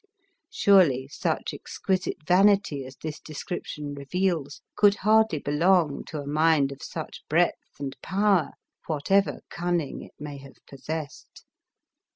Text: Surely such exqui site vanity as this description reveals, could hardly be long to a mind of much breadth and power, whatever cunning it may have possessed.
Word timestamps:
Surely 0.49 1.07
such 1.07 1.53
exqui 1.53 2.01
site 2.01 2.25
vanity 2.27 2.83
as 2.87 2.95
this 2.95 3.19
description 3.19 3.93
reveals, 3.93 4.61
could 4.75 4.95
hardly 5.05 5.37
be 5.37 5.51
long 5.51 6.03
to 6.05 6.17
a 6.19 6.25
mind 6.25 6.71
of 6.71 6.79
much 6.95 7.21
breadth 7.29 7.79
and 7.79 7.95
power, 8.01 8.49
whatever 8.87 9.41
cunning 9.51 10.01
it 10.01 10.15
may 10.17 10.37
have 10.39 10.55
possessed. 10.65 11.45